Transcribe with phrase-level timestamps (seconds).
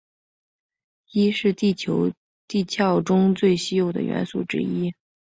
[1.11, 2.11] 铱是地球
[2.47, 4.95] 地壳中最稀有的元素之一。